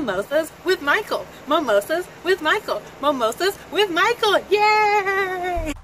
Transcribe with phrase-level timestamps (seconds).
[0.00, 1.26] Mimosas with Michael.
[1.46, 2.80] Mimosas with Michael.
[3.02, 4.38] Mimosas with Michael.
[4.50, 5.74] Yay!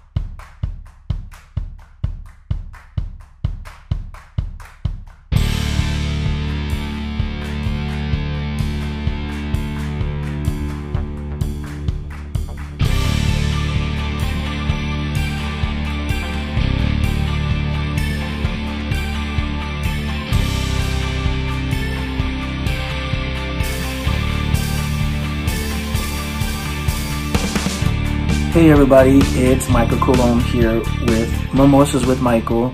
[28.57, 32.73] Hey everybody, it's Michael Coulombe here with Mimosas with Michael.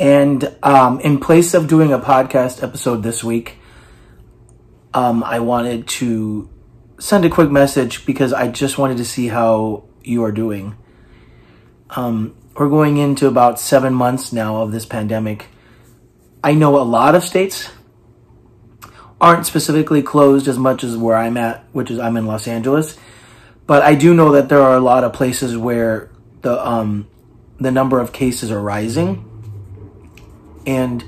[0.00, 3.56] And um, in place of doing a podcast episode this week,
[4.92, 6.50] um, I wanted to
[6.98, 10.76] send a quick message because I just wanted to see how you are doing.
[11.90, 15.46] Um, we're going into about seven months now of this pandemic.
[16.42, 17.70] I know a lot of states
[19.20, 22.98] aren't specifically closed as much as where I'm at, which is I'm in Los Angeles
[23.66, 26.10] but I do know that there are a lot of places where
[26.42, 27.08] the um,
[27.58, 29.24] the number of cases are rising,
[30.66, 31.04] and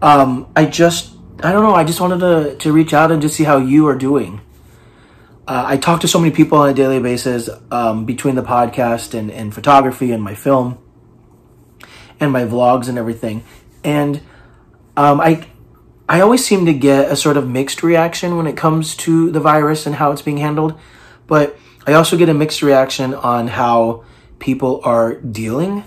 [0.00, 1.74] um, I just I don't know.
[1.74, 4.40] I just wanted to to reach out and just see how you are doing.
[5.48, 9.18] Uh, I talk to so many people on a daily basis um, between the podcast
[9.18, 10.78] and, and photography and my film
[12.20, 13.42] and my vlogs and everything,
[13.82, 14.20] and
[14.96, 15.44] um, I
[16.08, 19.40] I always seem to get a sort of mixed reaction when it comes to the
[19.40, 20.78] virus and how it's being handled,
[21.26, 21.58] but
[21.90, 24.04] I also get a mixed reaction on how
[24.38, 25.82] people are dealing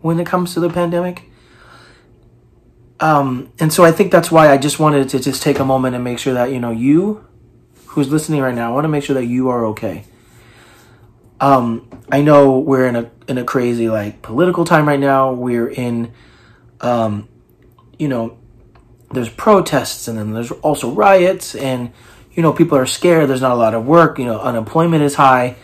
[0.00, 1.30] when it comes to the pandemic.
[3.00, 5.94] Um, and so I think that's why I just wanted to just take a moment
[5.94, 7.24] and make sure that, you know, you
[7.86, 10.04] who's listening right now, I want to make sure that you are okay.
[11.40, 15.32] Um, I know we're in a, in a crazy like political time right now.
[15.32, 16.12] We're in,
[16.80, 17.28] um,
[18.00, 18.36] you know,
[19.12, 21.92] there's protests and then there's also riots and
[22.38, 23.28] you know, people are scared.
[23.28, 24.16] There's not a lot of work.
[24.16, 25.56] You know, unemployment is high,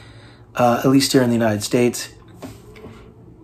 [0.56, 2.08] uh, at least here in the United States.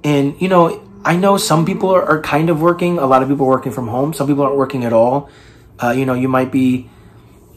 [0.03, 2.99] And, you know, I know some people are, are, kind of working.
[2.99, 4.13] A lot of people are working from home.
[4.15, 5.31] Some people aren't working at all.
[5.79, 6.91] Uh, you know, you might be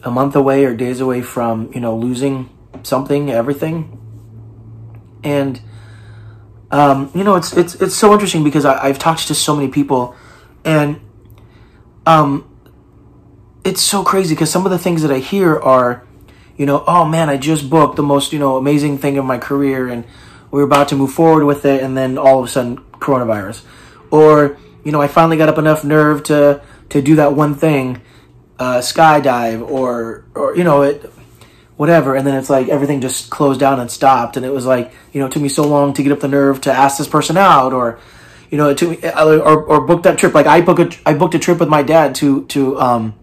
[0.04, 2.50] a month away or days away from, you know, losing
[2.84, 3.98] something, everything.
[5.24, 5.60] And,
[6.70, 9.66] um, you know, it's, it's, it's so interesting because I, I've talked to so many
[9.66, 10.14] people
[10.64, 11.00] and,
[12.06, 12.53] um,
[13.64, 16.04] it's so crazy because some of the things that I hear are,
[16.56, 19.38] you know, oh man, I just booked the most, you know, amazing thing of my
[19.38, 20.04] career and
[20.50, 23.64] we are about to move forward with it and then all of a sudden coronavirus.
[24.10, 28.02] Or, you know, I finally got up enough nerve to to do that one thing,
[28.58, 31.10] uh, skydive or or you know, it
[31.76, 34.92] whatever and then it's like everything just closed down and stopped and it was like,
[35.12, 37.08] you know, it took me so long to get up the nerve to ask this
[37.08, 37.98] person out or
[38.50, 40.34] you know, it took me, or, or book that trip.
[40.34, 43.14] Like I booked a, I booked a trip with my dad to, to, um,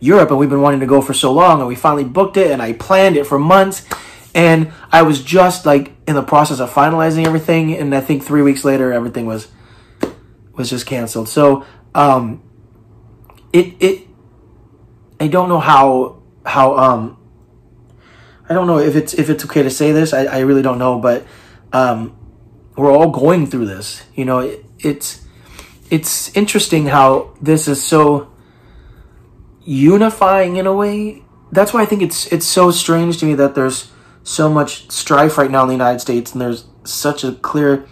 [0.00, 2.50] Europe and we've been wanting to go for so long and we finally booked it
[2.50, 3.86] and I planned it for months
[4.34, 8.42] and I was just like in the process of finalizing everything and I think 3
[8.42, 9.48] weeks later everything was
[10.54, 11.28] was just canceled.
[11.28, 12.42] So um
[13.52, 14.08] it it
[15.20, 17.18] I don't know how how um
[18.48, 20.12] I don't know if it's if it's okay to say this.
[20.12, 21.26] I, I really don't know, but
[21.72, 22.16] um
[22.76, 24.02] we're all going through this.
[24.14, 25.26] You know, it, it's
[25.90, 28.29] it's interesting how this is so
[29.70, 31.22] unifying in a way.
[31.52, 33.92] That's why I think it's it's so strange to me that there's
[34.24, 37.86] so much strife right now in the United States and there's such a clear,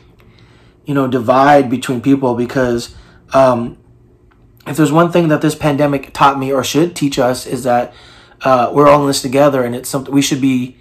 [0.85, 2.97] you know, divide between people because
[3.33, 3.79] um,
[4.67, 7.95] if there's one thing that this pandemic taught me or should teach us is that
[8.43, 10.77] uh, we're all in this together and it's something we should be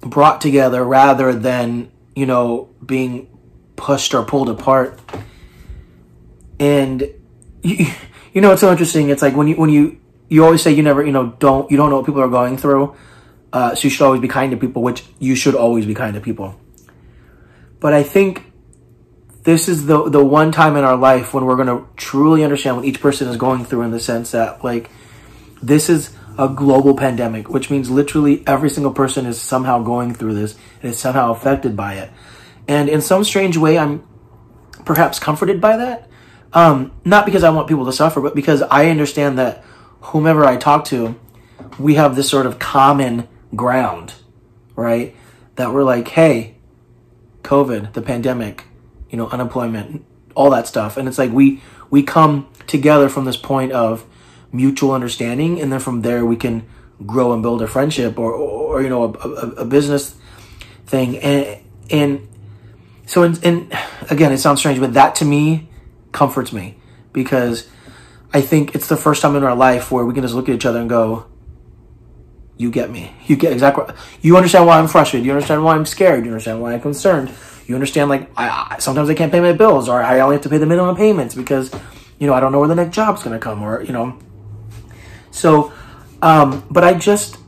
[0.00, 3.26] brought together rather than you know being
[3.76, 5.00] pushed or pulled apart
[6.58, 7.02] and
[7.62, 7.86] you,
[8.34, 9.99] you know it's so interesting it's like when you when you
[10.30, 12.56] you always say you never, you know, don't, you don't know what people are going
[12.56, 12.96] through.
[13.52, 16.14] Uh, so you should always be kind to people, which you should always be kind
[16.14, 16.58] to people.
[17.80, 18.44] But I think
[19.42, 22.76] this is the, the one time in our life when we're going to truly understand
[22.76, 24.88] what each person is going through in the sense that like,
[25.60, 30.34] this is a global pandemic, which means literally every single person is somehow going through
[30.34, 32.10] this and is somehow affected by it.
[32.68, 34.06] And in some strange way, I'm
[34.84, 36.08] perhaps comforted by that.
[36.52, 39.64] Um, not because I want people to suffer, but because I understand that
[40.00, 41.18] whomever I talk to,
[41.78, 44.14] we have this sort of common ground,
[44.76, 45.14] right?
[45.56, 46.56] That we're like, hey,
[47.42, 48.64] COVID, the pandemic,
[49.10, 50.04] you know, unemployment,
[50.34, 50.96] all that stuff.
[50.96, 54.04] And it's like we we come together from this point of
[54.52, 56.66] mutual understanding, and then from there we can
[57.06, 60.14] grow and build a friendship or, or, or you know, a, a, a, business
[60.86, 61.16] thing.
[61.18, 62.28] And and
[63.06, 63.78] so, and, and
[64.10, 65.68] again, it sounds strange, but that to me
[66.12, 66.76] comforts me
[67.12, 67.68] because
[68.32, 70.54] I think it's the first time in our life where we can just look at
[70.54, 71.26] each other and go,
[72.56, 73.12] You get me.
[73.26, 73.94] You get exactly.
[74.20, 75.26] You understand why I'm frustrated.
[75.26, 76.24] You understand why I'm scared.
[76.24, 77.32] You understand why I'm concerned.
[77.66, 80.42] You understand like I, I sometimes I can't pay my bills, or I only have
[80.42, 81.72] to pay the minimum payments because
[82.18, 84.18] you know I don't know where the next job's going to come, or you know.
[85.30, 85.72] So,
[86.20, 87.38] um, but I just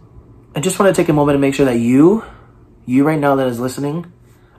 [0.55, 2.25] I just want to take a moment to make sure that you,
[2.87, 4.13] you right now that is listening,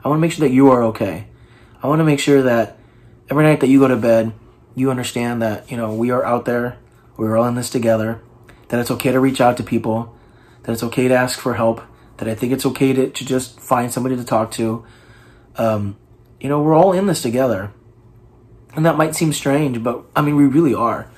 [0.04, 1.28] I want to make sure that you are okay.
[1.82, 2.78] I want to make sure that
[3.30, 4.32] every night that you go to bed,
[4.74, 6.76] you understand that, you know, we are out there,
[7.16, 8.20] we're all in this together,
[8.68, 10.16] that it's okay to reach out to people,
[10.64, 11.82] that it's okay to ask for help,
[12.16, 14.84] that I think it's okay to, to just find somebody to talk to.
[15.56, 15.96] Um,
[16.40, 17.72] you know, we're all in this together.
[18.74, 21.08] And that might seem strange, but I mean, we really are.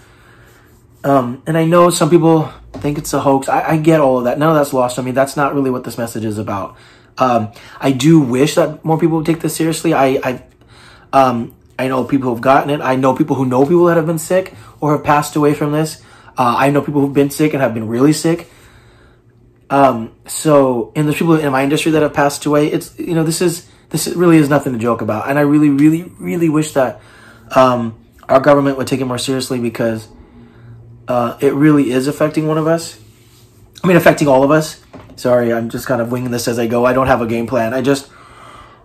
[1.04, 3.48] Um, and I know some people think it's a hoax.
[3.48, 4.38] I, I, get all of that.
[4.38, 5.12] None of that's lost on me.
[5.12, 6.76] That's not really what this message is about.
[7.16, 9.94] Um, I do wish that more people would take this seriously.
[9.94, 10.42] I, I,
[11.12, 12.80] um, I know people who've gotten it.
[12.80, 15.72] I know people who know people that have been sick or have passed away from
[15.72, 16.02] this.
[16.38, 18.50] Uh, I know people who've been sick and have been really sick.
[19.68, 22.68] Um, so, and there's people in my industry that have passed away.
[22.68, 25.28] It's, you know, this is, this really is nothing to joke about.
[25.28, 27.00] And I really, really, really wish that,
[27.54, 30.08] um, our government would take it more seriously because,
[31.08, 32.98] uh, it really is affecting one of us.
[33.82, 34.80] I mean, affecting all of us.
[35.16, 36.84] Sorry, I'm just kind of winging this as I go.
[36.84, 37.74] I don't have a game plan.
[37.74, 38.10] I just,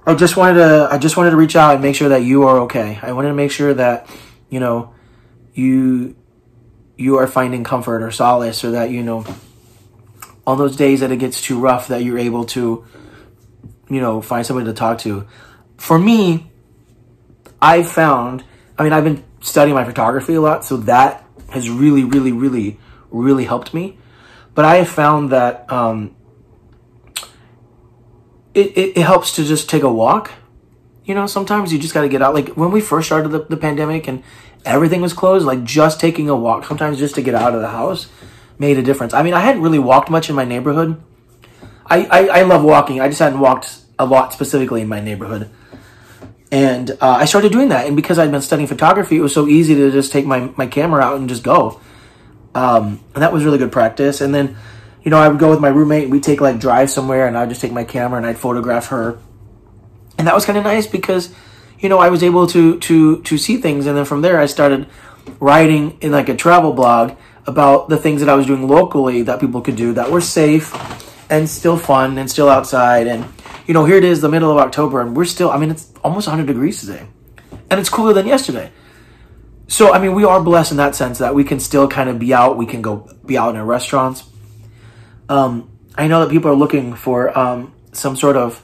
[0.06, 2.44] I just wanted to, I just wanted to reach out and make sure that you
[2.44, 3.00] are okay.
[3.02, 4.10] I wanted to make sure that,
[4.50, 4.94] you know,
[5.54, 6.16] you,
[6.98, 9.26] you are finding comfort or solace, or that you know,
[10.46, 12.86] on those days that it gets too rough, that you're able to,
[13.90, 15.28] you know, find somebody to talk to.
[15.78, 16.52] For me,
[17.62, 18.44] I've found.
[18.78, 22.80] I mean, I've been studying my photography a lot, so that has really, really, really,
[23.12, 23.98] really helped me.
[24.56, 26.16] But I have found that um,
[28.54, 30.32] it, it, it, helps to just take a walk.
[31.06, 32.34] You know, sometimes you just got to get out.
[32.34, 34.24] Like when we first started the, the pandemic and
[34.66, 37.70] everything was closed, like just taking a walk, sometimes just to get out of the
[37.70, 38.08] house,
[38.60, 39.14] made a difference.
[39.14, 41.02] I mean, I hadn't really walked much in my neighborhood.
[41.86, 43.02] I, I, I love walking.
[43.02, 45.50] I just hadn't walked a lot specifically in my neighborhood.
[46.52, 47.88] And uh, I started doing that.
[47.88, 50.68] And because I'd been studying photography, it was so easy to just take my, my
[50.68, 51.80] camera out and just go.
[52.54, 54.20] Um, and that was really good practice.
[54.20, 54.58] And then,
[55.04, 56.04] you know, I would go with my roommate.
[56.04, 58.88] And we'd take like drive somewhere and I'd just take my camera and I'd photograph
[58.88, 59.20] her.
[60.18, 61.34] And that was kind of nice because,
[61.80, 63.86] you know, I was able to, to, to see things.
[63.88, 64.88] And then from there, I started
[65.40, 67.18] writing in like a travel blog
[67.48, 70.74] about the things that I was doing locally that people could do that were safe
[71.32, 73.08] and still fun and still outside.
[73.08, 73.26] And,
[73.66, 75.92] you know, here it is, the middle of October, and we're still, I mean, it's
[76.04, 77.08] almost 100 degrees today.
[77.70, 78.72] And it's cooler than yesterday.
[79.68, 82.20] So, I mean, we are blessed in that sense that we can still kind of
[82.20, 82.58] be out.
[82.58, 84.30] We can go be out in restaurants.
[85.32, 88.62] Um, I know that people are looking for um, some sort of,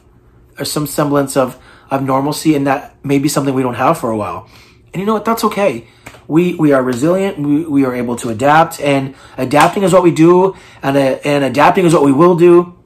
[0.59, 1.57] or some semblance of,
[1.89, 4.49] of normalcy, and that may be something we don't have for a while.
[4.93, 5.23] And you know what?
[5.23, 5.87] That's okay.
[6.27, 7.39] We we are resilient.
[7.39, 11.45] We, we are able to adapt, and adapting is what we do, and uh, and
[11.45, 12.77] adapting is what we will do.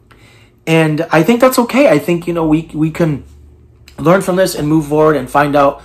[0.68, 1.90] And I think that's okay.
[1.90, 3.26] I think you know we we can
[3.98, 5.82] learn from this and move forward and find out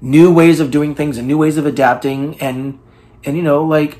[0.00, 2.78] new ways of doing things and new ways of adapting and
[3.24, 3.98] and you know like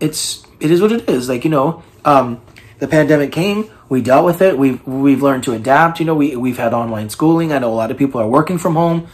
[0.00, 1.30] it's it is what it is.
[1.30, 2.42] Like you know, um,
[2.84, 3.70] the pandemic came.
[3.88, 4.58] We dealt with it.
[4.58, 6.00] We've we've learned to adapt.
[6.00, 7.52] You know, we we've had online schooling.
[7.52, 9.08] I know a lot of people are working from home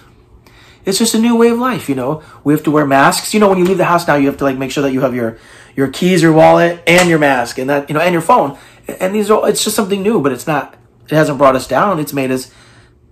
[0.84, 2.22] it's just a new way of life, you know.
[2.43, 3.34] We have to wear masks.
[3.34, 4.93] You know, when you leave the house now, you have to like make sure that
[4.93, 5.38] you have your
[5.76, 8.58] your keys, your wallet, and your mask, and that you know, and your phone.
[8.88, 10.77] And these are it's just something new, but it's not.
[11.05, 11.98] It hasn't brought us down.
[11.98, 12.53] It's made us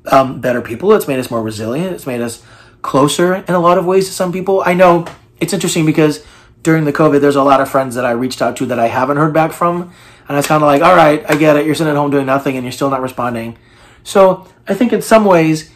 [0.06, 0.92] um, better people.
[0.94, 1.92] It's made us more resilient.
[1.92, 2.42] It's made us
[2.80, 4.62] closer in a lot of ways to some people.
[4.64, 5.06] I know
[5.40, 6.24] it's interesting because
[6.62, 8.86] during the COVID, there's a lot of friends that I reached out to that I
[8.86, 9.92] haven't heard back from,
[10.28, 11.66] and I was kind of like, all right, I get it.
[11.66, 13.58] You're sitting at home doing nothing, and you're still not responding.
[14.04, 15.70] So I think in some ways,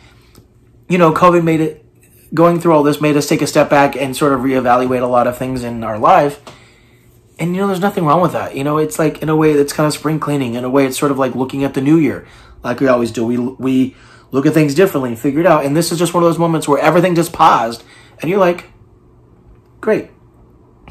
[0.89, 1.83] you know, COVID made it
[2.35, 5.07] going through all this made us take a step back and sort of reevaluate a
[5.07, 6.41] lot of things in our life.
[7.39, 8.57] And you know, there's nothing wrong with that.
[8.57, 10.55] You know, it's like in a way it's kind of spring cleaning.
[10.55, 12.27] In a way, it's sort of like looking at the new year,
[12.63, 13.27] like we always do.
[13.27, 13.97] We we
[14.31, 15.65] look at things differently and figure it out.
[15.65, 17.83] And this is just one of those moments where everything just paused,
[18.21, 18.71] and you're like,
[19.81, 20.11] great.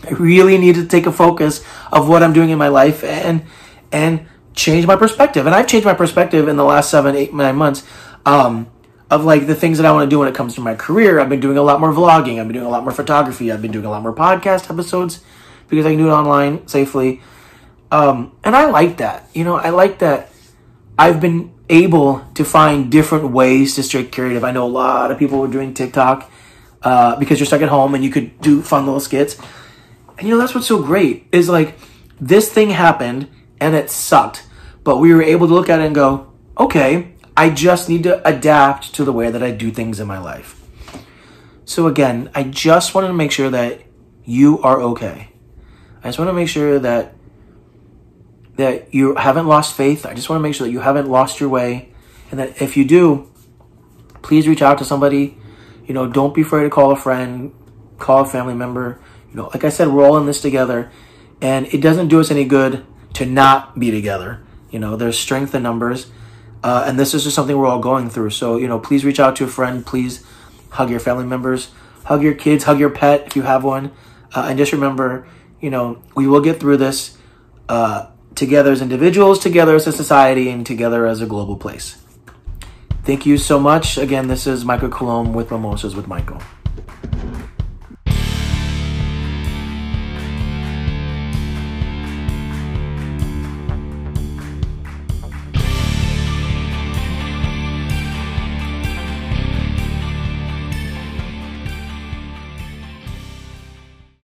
[0.03, 3.46] I really need to take a focus of what I'm doing in my life and
[3.91, 5.46] and change my perspective.
[5.46, 7.86] And I've changed my perspective in the last seven, eight, nine months.
[8.25, 8.70] Um,
[9.10, 11.20] of like the things that I want to do when it comes to my career.
[11.20, 12.39] I've been doing a lot more vlogging.
[12.39, 13.51] I've been doing a lot more photography.
[13.51, 15.22] I've been doing a lot more podcast episodes
[15.67, 17.22] because I can do it online safely.
[17.91, 19.27] Um, and I like that.
[19.34, 20.31] You know, I like that
[20.98, 24.43] I've been able to find different ways to stay creative.
[24.43, 26.29] I know a lot of people were doing TikTok
[26.84, 29.36] uh, because you're stuck at home and you could do fun little skits.
[30.21, 31.79] And you know, that's what's so great is like
[32.19, 33.27] this thing happened
[33.59, 34.45] and it sucked,
[34.83, 38.21] but we were able to look at it and go, okay, I just need to
[38.27, 40.61] adapt to the way that I do things in my life.
[41.65, 43.81] So again, I just wanted to make sure that
[44.23, 45.31] you are okay.
[46.03, 47.15] I just want to make sure that
[48.57, 50.05] that you haven't lost faith.
[50.05, 51.93] I just want to make sure that you haven't lost your way.
[52.29, 53.31] And that if you do,
[54.21, 55.35] please reach out to somebody.
[55.87, 57.55] You know, don't be afraid to call a friend,
[57.97, 59.01] call a family member.
[59.31, 60.91] You know, like I said, we're all in this together.
[61.41, 62.85] And it doesn't do us any good
[63.15, 64.43] to not be together.
[64.69, 66.11] You know, there's strength in numbers.
[66.63, 68.29] Uh, and this is just something we're all going through.
[68.29, 69.85] So, you know, please reach out to a friend.
[69.85, 70.23] Please
[70.71, 71.71] hug your family members,
[72.05, 73.91] hug your kids, hug your pet if you have one.
[74.33, 75.27] Uh, and just remember,
[75.59, 77.17] you know, we will get through this
[77.67, 81.97] uh, together as individuals, together as a society, and together as a global place.
[83.03, 83.97] Thank you so much.
[83.97, 86.41] Again, this is Michael Coulombe with Mimosas with Michael.